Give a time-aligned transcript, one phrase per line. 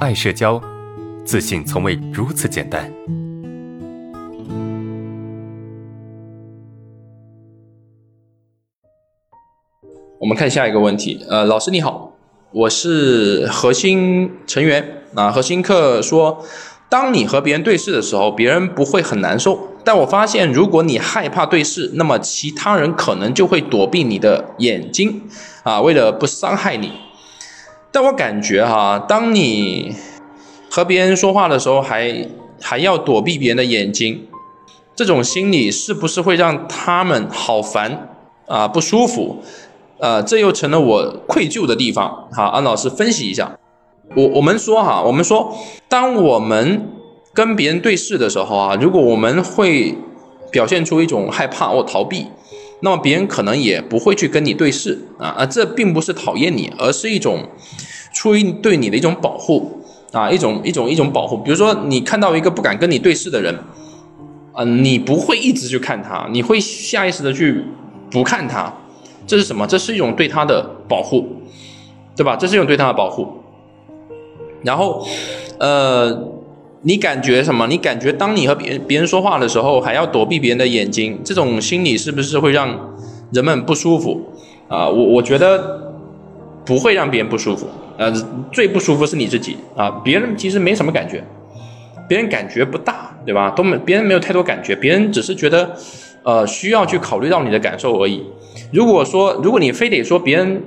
[0.00, 0.58] 爱社交，
[1.26, 2.90] 自信从未如此简单。
[10.18, 11.22] 我们看下一个问题。
[11.28, 12.14] 呃，老师你好，
[12.50, 15.30] 我是核心成员啊。
[15.30, 16.42] 核心课说，
[16.88, 19.68] 当你和别人对视的时候，别人不会很难受。
[19.84, 25.28] 但我发现，如果你害怕对视，那么其他人可能就会躲避你的眼睛
[25.62, 26.90] 啊，为了不伤害你。
[27.92, 29.94] 但我感觉哈，当你
[30.70, 32.28] 和别人说话的时候，还
[32.60, 34.26] 还要躲避别人的眼睛，
[34.94, 38.08] 这种心理是不是会让他们好烦
[38.46, 39.42] 啊，不舒服？
[39.98, 42.28] 呃，这又成了我愧疚的地方。
[42.32, 43.58] 好，安老师分析一下。
[44.16, 45.54] 我我们说哈，我们说，
[45.88, 46.88] 当我们
[47.34, 49.94] 跟别人对视的时候啊，如果我们会
[50.50, 52.26] 表现出一种害怕或逃避，
[52.82, 57.48] 那么别人可能也不会去跟你对视啊啊，这并不是讨厌你，而是一种
[58.12, 61.36] 出于对你的一种保护啊，一种一种一种保护。
[61.38, 63.58] 比如说，你看到一个不敢跟你对视的人，
[64.52, 67.64] 啊，你不会一直去看他，你会下意识的去
[68.10, 68.72] 不看他。
[69.26, 69.66] 这是什么？
[69.66, 71.42] 这是一种对他的保护，
[72.16, 72.34] 对吧？
[72.34, 73.28] 这是一种对他的保护。
[74.62, 75.06] 然后，
[75.58, 76.10] 呃，
[76.82, 77.66] 你感觉什么？
[77.66, 82.96] 你感觉当你和别人别人说话的时候，还要躲避别人的眼睛，这种心理是不是会让
[83.32, 84.20] 人们不舒服？
[84.68, 85.92] 啊，我我觉得
[86.64, 87.66] 不会让别人不舒服。
[87.98, 88.10] 呃，
[88.50, 91.22] 最不舒服是你自己啊，别人其实没什么感觉，
[92.08, 93.50] 别人感觉不大，对吧？
[93.50, 95.76] 都没别人没有太多感觉，别人只是觉得。
[96.22, 98.22] 呃，需要去考虑到你的感受而已。
[98.70, 100.62] 如果说，如果你非得说别人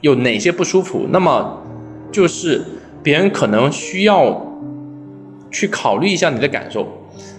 [0.00, 1.62] 有哪些不舒服，那么
[2.10, 2.60] 就是
[3.04, 4.55] 别人可能需要
[5.56, 6.86] 去考虑一下你的感受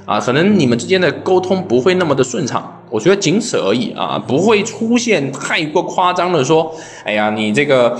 [0.05, 2.81] 啊，可能你们之间的沟通不会那么的顺畅。
[2.89, 7.95] 我觉得仅此而已啊，不会出现太过夸张的说，哎呀，你这个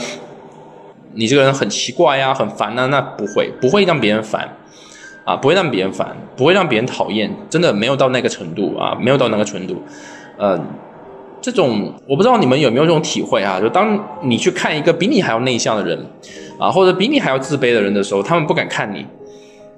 [1.13, 4.49] 你这个人很奇怪呀，很烦呐，那不会，不会让别人烦。
[5.25, 9.75] 啊，不会让别人烦，不会让别人讨厌，真的没有到那个程度啊，没有到那个程度。
[10.37, 10.57] 呃，
[11.41, 13.59] 这种我不知道你们有没有这种体会啊？
[13.59, 15.99] 就当你去看一个比你还要内向的人，
[16.57, 19.05] 啊，或者比你还要自卑的人的时候，他们不敢看你，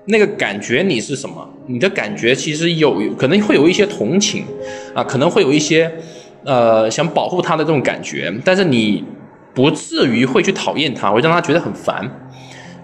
[0.05, 1.47] 那个感觉你是什么？
[1.67, 4.43] 你的感觉其实有可能会有一些同情，
[4.93, 5.91] 啊，可能会有一些
[6.43, 9.03] 呃想保护他的这种感觉，但是你
[9.53, 12.09] 不至于会去讨厌他，会让他觉得很烦。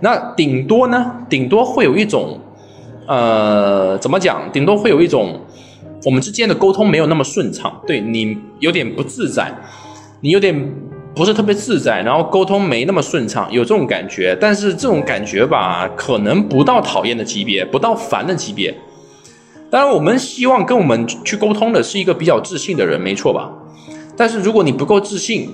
[0.01, 2.39] 那顶多呢，顶多会有一种。
[3.07, 4.51] 呃，怎么讲？
[4.51, 5.39] 顶多会有一种
[6.05, 9.53] 我们之间的沟通没有那么顺畅，对你有点不自在，
[10.21, 10.73] 你有点
[11.15, 14.37] 不是特别自在，然后沟通没那么顺畅，有这种感觉。
[14.39, 18.75] 但是这种感觉吧，可能不到讨厌的级别，不到烦的级别。
[19.69, 23.49] 当然，我们希望跟我们去沟通的是一个比较自信的人，没错吧？
[24.17, 25.49] 但是如果你不够自信，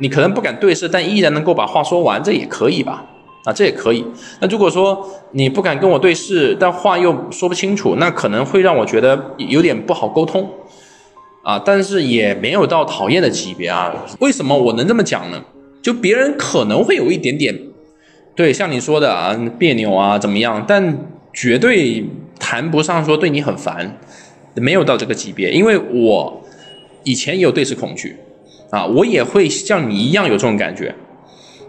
[0.00, 3.04] 你可能不敢对视，但依然能够把话说完，这也可以吧？
[3.44, 4.02] 啊，这也可以。
[4.40, 10.48] 那如果说你不敢跟我对视，但话又说不清楚，那可能会让我觉得有点不好沟通，
[11.44, 13.94] 啊，但是也没有到讨厌的级别啊。
[14.18, 15.44] 为什么我能这么讲呢？
[15.80, 17.54] 就别人可能会有一点点，
[18.34, 20.64] 对，像你说的啊，别扭啊，怎么样？
[20.66, 20.98] 但
[21.32, 22.04] 绝对
[22.40, 23.98] 谈不上说对你很烦，
[24.54, 25.50] 没有到这个级别。
[25.50, 26.42] 因为我
[27.02, 28.16] 以前也有对视恐惧，
[28.70, 30.94] 啊，我也会像你一样有这种感觉。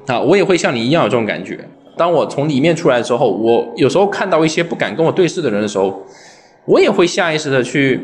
[0.08, 1.60] 啊，我也会像你一样有这种感觉。
[1.98, 6.06] 当我从里面出来之后，我有时候看到一些不敢跟我对视的人的时候，
[6.66, 8.00] 我也会下意识的去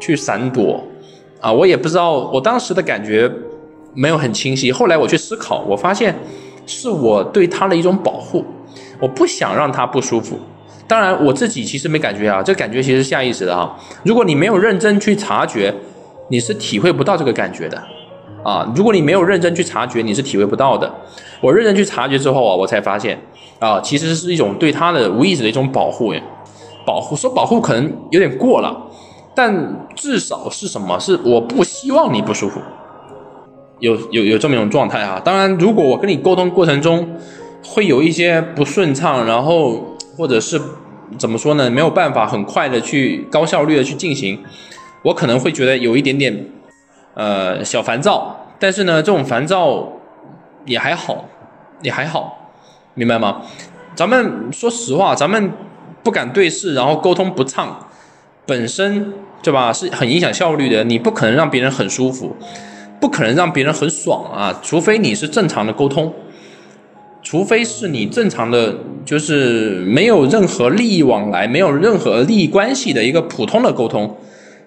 [0.00, 0.82] 去闪躲。
[1.40, 3.30] 啊，我也不知道我当时的感觉
[3.92, 4.72] 没有很清晰。
[4.72, 6.14] 后来我去思考，我发现
[6.66, 8.44] 是我对他的一种保护，
[8.98, 10.38] 我不想让他不舒服。
[10.86, 13.78] 当然，我自己其实没感觉啊，这感觉其实下意识的哈。
[14.04, 15.74] 如果你没有认真去察觉，
[16.28, 17.82] 你是体会不到这个感觉的。
[18.42, 20.92] 啊，如果你没有认真去察觉，你是体会不到的。
[21.40, 23.18] 我认真去察觉之后啊，我才发现，
[23.58, 26.12] 啊，其实是一种对他的无意识的一种保护，
[26.84, 28.76] 保护说保护可能有点过了，
[29.34, 30.98] 但至少是什么？
[30.98, 32.60] 是我不希望你不舒服，
[33.80, 35.20] 有有有这么一种状态啊。
[35.24, 37.16] 当然，如果我跟你沟通过程中
[37.64, 40.60] 会有一些不顺畅，然后或者是
[41.18, 41.68] 怎么说呢？
[41.68, 44.42] 没有办法很快的去高效率的去进行，
[45.02, 46.46] 我可能会觉得有一点点。
[47.16, 49.86] 呃，小烦躁，但是呢，这种烦躁
[50.66, 51.26] 也还好，
[51.80, 52.50] 也还好，
[52.94, 53.42] 明白吗？
[53.94, 55.52] 咱们说实话，咱们
[56.02, 57.86] 不敢对视，然后沟通不畅，
[58.46, 59.12] 本身
[59.42, 60.84] 对吧，是很影响效率的。
[60.84, 62.36] 你不可能让别人很舒服，
[63.00, 66.12] 不可能让别人很爽啊，除非你是正常的沟通，
[67.22, 74.16] 除非是你正常的，就是没有任何利益往来，没有任何利益关系的一个普通的沟通，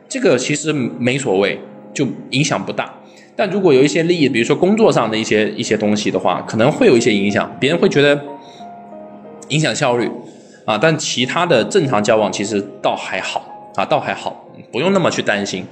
[0.09, 1.59] 这个其实没所谓。
[1.93, 2.93] 就影响不大，
[3.35, 7.51] 但如果有一些利益，比如说工作上的一些一些东西的话，可能会有一些影响。
[7.59, 8.21] 别人会觉得
[9.47, 10.07] 影响效率
[10.63, 10.77] 啊。
[10.77, 13.43] 但其他的正常交往其实倒还好
[13.77, 15.67] 啊，倒还好，不用那么去担心。